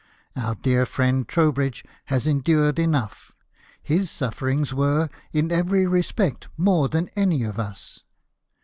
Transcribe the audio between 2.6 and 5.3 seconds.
enough. His sufferings were,